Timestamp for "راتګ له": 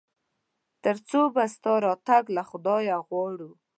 1.85-2.43